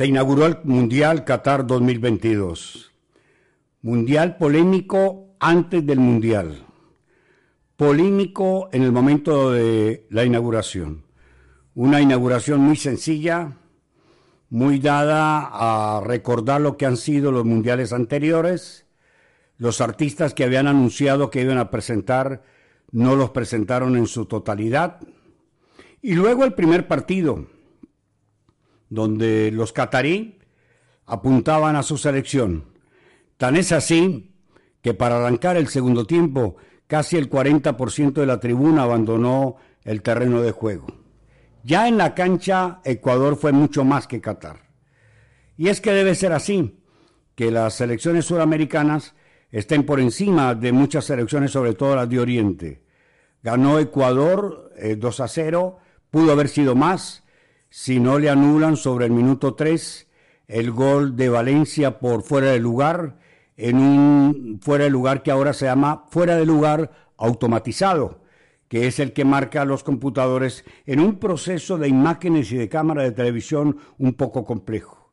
Se 0.00 0.06
inauguró 0.06 0.46
el 0.46 0.56
Mundial 0.64 1.26
Qatar 1.26 1.66
2022. 1.66 2.90
Mundial 3.82 4.38
polémico 4.38 5.36
antes 5.38 5.84
del 5.84 6.00
Mundial. 6.00 6.64
Polémico 7.76 8.70
en 8.72 8.82
el 8.82 8.92
momento 8.92 9.50
de 9.50 10.06
la 10.08 10.24
inauguración. 10.24 11.04
Una 11.74 12.00
inauguración 12.00 12.60
muy 12.60 12.76
sencilla, 12.76 13.58
muy 14.48 14.78
dada 14.78 15.50
a 15.52 16.00
recordar 16.00 16.62
lo 16.62 16.78
que 16.78 16.86
han 16.86 16.96
sido 16.96 17.30
los 17.30 17.44
mundiales 17.44 17.92
anteriores. 17.92 18.86
Los 19.58 19.82
artistas 19.82 20.32
que 20.32 20.44
habían 20.44 20.66
anunciado 20.66 21.28
que 21.28 21.42
iban 21.42 21.58
a 21.58 21.70
presentar 21.70 22.42
no 22.90 23.16
los 23.16 23.32
presentaron 23.32 23.98
en 23.98 24.06
su 24.06 24.24
totalidad. 24.24 24.98
Y 26.00 26.14
luego 26.14 26.46
el 26.46 26.54
primer 26.54 26.88
partido, 26.88 27.44
donde 28.90 29.50
los 29.50 29.72
catarí 29.72 30.38
apuntaban 31.06 31.76
a 31.76 31.82
su 31.82 31.96
selección. 31.96 32.66
Tan 33.38 33.56
es 33.56 33.72
así 33.72 34.34
que 34.82 34.92
para 34.92 35.16
arrancar 35.16 35.56
el 35.56 35.68
segundo 35.68 36.04
tiempo, 36.04 36.56
casi 36.86 37.16
el 37.16 37.30
40% 37.30 38.12
de 38.12 38.26
la 38.26 38.40
tribuna 38.40 38.82
abandonó 38.82 39.56
el 39.84 40.02
terreno 40.02 40.42
de 40.42 40.52
juego. 40.52 40.86
Ya 41.62 41.88
en 41.88 41.98
la 41.98 42.14
cancha, 42.14 42.80
Ecuador 42.84 43.36
fue 43.36 43.52
mucho 43.52 43.84
más 43.84 44.06
que 44.06 44.20
Qatar. 44.20 44.68
Y 45.56 45.68
es 45.68 45.80
que 45.80 45.92
debe 45.92 46.14
ser 46.14 46.32
así, 46.32 46.82
que 47.34 47.50
las 47.50 47.74
selecciones 47.74 48.24
sudamericanas 48.24 49.14
estén 49.50 49.84
por 49.84 50.00
encima 50.00 50.54
de 50.54 50.72
muchas 50.72 51.04
selecciones, 51.04 51.50
sobre 51.50 51.74
todo 51.74 51.96
las 51.96 52.08
de 52.08 52.18
Oriente. 52.18 52.82
Ganó 53.42 53.78
Ecuador 53.78 54.72
2 54.96 55.20
a 55.20 55.28
0, 55.28 55.78
pudo 56.10 56.32
haber 56.32 56.48
sido 56.48 56.74
más, 56.74 57.24
si 57.70 58.00
no 58.00 58.18
le 58.18 58.28
anulan 58.28 58.76
sobre 58.76 59.06
el 59.06 59.12
minuto 59.12 59.54
3 59.54 60.08
el 60.48 60.72
gol 60.72 61.16
de 61.16 61.28
Valencia 61.28 62.00
por 62.00 62.22
fuera 62.22 62.50
de 62.50 62.58
lugar, 62.58 63.18
en 63.56 63.76
un 63.76 64.58
fuera 64.60 64.84
de 64.84 64.90
lugar 64.90 65.22
que 65.22 65.30
ahora 65.30 65.52
se 65.52 65.66
llama 65.66 66.06
fuera 66.10 66.34
de 66.36 66.44
lugar 66.44 66.90
automatizado, 67.16 68.22
que 68.66 68.88
es 68.88 68.98
el 68.98 69.12
que 69.12 69.24
marca 69.24 69.62
a 69.62 69.64
los 69.64 69.84
computadores 69.84 70.64
en 70.86 70.98
un 70.98 71.20
proceso 71.20 71.78
de 71.78 71.88
imágenes 71.88 72.50
y 72.50 72.56
de 72.56 72.68
cámara 72.68 73.04
de 73.04 73.12
televisión 73.12 73.76
un 73.98 74.14
poco 74.14 74.44
complejo. 74.44 75.12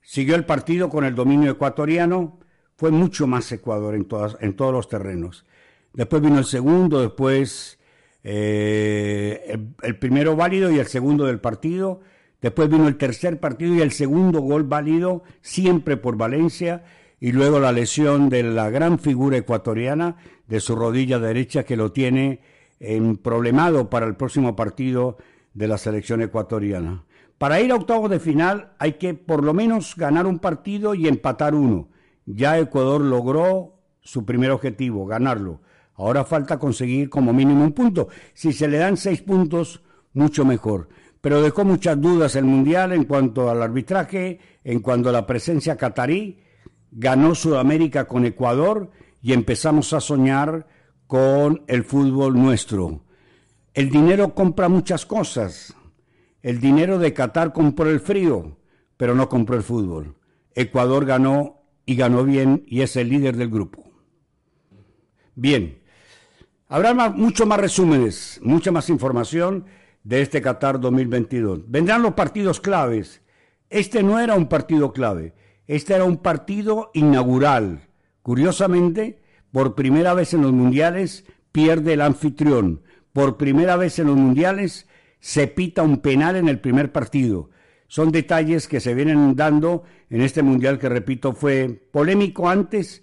Siguió 0.00 0.34
el 0.34 0.46
partido 0.46 0.88
con 0.88 1.04
el 1.04 1.14
dominio 1.14 1.50
ecuatoriano, 1.50 2.38
fue 2.76 2.90
mucho 2.90 3.26
más 3.26 3.52
Ecuador 3.52 3.94
en, 3.94 4.06
todas, 4.06 4.38
en 4.40 4.56
todos 4.56 4.72
los 4.72 4.88
terrenos. 4.88 5.44
Después 5.92 6.22
vino 6.22 6.38
el 6.38 6.46
segundo, 6.46 7.02
después 7.02 7.78
eh, 8.22 9.44
el, 9.48 9.74
el, 9.82 9.96
primero 9.98 10.36
válido 10.36 10.70
y 10.70 10.78
el 10.78 10.86
segundo 10.86 11.26
del 11.26 11.40
partido. 11.40 12.00
Después 12.40 12.68
vino 12.68 12.88
el 12.88 12.96
tercer 12.96 13.38
partido 13.38 13.74
y 13.74 13.80
el 13.80 13.92
segundo 13.92 14.40
gol 14.40 14.64
válido, 14.64 15.22
siempre 15.42 15.96
por 15.96 16.16
Valencia. 16.16 16.84
Y 17.18 17.32
luego 17.32 17.60
la 17.60 17.72
lesión 17.72 18.30
de 18.30 18.42
la 18.42 18.70
gran 18.70 18.98
figura 18.98 19.36
ecuatoriana 19.36 20.16
de 20.46 20.60
su 20.60 20.74
rodilla 20.74 21.18
derecha 21.18 21.64
que 21.64 21.76
lo 21.76 21.92
tiene 21.92 22.40
en 22.80 23.18
problemado 23.18 23.90
para 23.90 24.06
el 24.06 24.16
próximo 24.16 24.56
partido 24.56 25.18
de 25.52 25.68
la 25.68 25.78
selección 25.78 26.22
ecuatoriana. 26.22 27.04
Para 27.38 27.60
ir 27.60 27.72
a 27.72 27.76
octavos 27.76 28.10
de 28.10 28.20
final 28.20 28.72
hay 28.78 28.94
que 28.94 29.14
por 29.14 29.44
lo 29.44 29.54
menos 29.54 29.96
ganar 29.96 30.26
un 30.26 30.38
partido 30.38 30.94
y 30.94 31.08
empatar 31.08 31.54
uno. 31.54 31.88
Ya 32.26 32.58
Ecuador 32.58 33.00
logró 33.00 33.80
su 34.02 34.24
primer 34.24 34.50
objetivo, 34.50 35.06
ganarlo. 35.06 35.60
Ahora 36.00 36.24
falta 36.24 36.58
conseguir 36.58 37.10
como 37.10 37.32
mínimo 37.34 37.62
un 37.62 37.72
punto. 37.72 38.08
Si 38.32 38.54
se 38.54 38.68
le 38.68 38.78
dan 38.78 38.96
seis 38.96 39.20
puntos, 39.20 39.82
mucho 40.14 40.46
mejor. 40.46 40.88
Pero 41.20 41.42
dejó 41.42 41.64
muchas 41.64 42.00
dudas 42.00 42.36
el 42.36 42.44
Mundial 42.44 42.92
en 42.92 43.04
cuanto 43.04 43.50
al 43.50 43.62
arbitraje, 43.62 44.40
en 44.64 44.80
cuanto 44.80 45.10
a 45.10 45.12
la 45.12 45.26
presencia 45.26 45.76
catarí. 45.76 46.40
Ganó 46.90 47.34
Sudamérica 47.34 48.06
con 48.06 48.24
Ecuador 48.24 48.90
y 49.20 49.34
empezamos 49.34 49.92
a 49.92 50.00
soñar 50.00 50.66
con 51.06 51.64
el 51.66 51.84
fútbol 51.84 52.34
nuestro. 52.40 53.02
El 53.74 53.90
dinero 53.90 54.34
compra 54.34 54.70
muchas 54.70 55.04
cosas. 55.04 55.74
El 56.42 56.60
dinero 56.60 56.98
de 56.98 57.12
Qatar 57.12 57.52
compró 57.52 57.90
el 57.90 58.00
frío, 58.00 58.56
pero 58.96 59.14
no 59.14 59.28
compró 59.28 59.56
el 59.56 59.62
fútbol. 59.62 60.16
Ecuador 60.54 61.04
ganó 61.04 61.62
y 61.84 61.96
ganó 61.96 62.24
bien 62.24 62.64
y 62.66 62.80
es 62.80 62.96
el 62.96 63.10
líder 63.10 63.36
del 63.36 63.50
grupo. 63.50 63.84
Bien, 65.34 65.79
Habrá 66.72 66.94
más, 66.94 67.12
mucho 67.16 67.46
más 67.46 67.58
resúmenes, 67.58 68.38
mucha 68.44 68.70
más 68.70 68.90
información 68.90 69.64
de 70.04 70.22
este 70.22 70.40
Qatar 70.40 70.78
2022. 70.78 71.68
Vendrán 71.68 72.00
los 72.00 72.14
partidos 72.14 72.60
claves. 72.60 73.22
Este 73.70 74.04
no 74.04 74.20
era 74.20 74.36
un 74.36 74.48
partido 74.48 74.92
clave, 74.92 75.34
este 75.66 75.94
era 75.94 76.04
un 76.04 76.18
partido 76.18 76.92
inaugural. 76.94 77.88
Curiosamente, 78.22 79.20
por 79.50 79.74
primera 79.74 80.14
vez 80.14 80.32
en 80.32 80.42
los 80.42 80.52
mundiales 80.52 81.24
pierde 81.50 81.94
el 81.94 82.02
anfitrión. 82.02 82.82
Por 83.12 83.36
primera 83.36 83.74
vez 83.74 83.98
en 83.98 84.06
los 84.06 84.16
mundiales 84.16 84.86
se 85.18 85.48
pita 85.48 85.82
un 85.82 85.98
penal 85.98 86.36
en 86.36 86.48
el 86.48 86.60
primer 86.60 86.92
partido. 86.92 87.50
Son 87.88 88.12
detalles 88.12 88.68
que 88.68 88.78
se 88.78 88.94
vienen 88.94 89.34
dando 89.34 89.82
en 90.08 90.20
este 90.20 90.44
mundial 90.44 90.78
que, 90.78 90.88
repito, 90.88 91.32
fue 91.32 91.82
polémico 91.90 92.48
antes 92.48 93.02